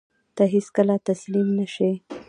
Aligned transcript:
ته 0.35 0.43
هېڅکله 0.53 0.95
تسلیم 1.07 1.47
نه 1.57 1.65
شې. 1.73 1.91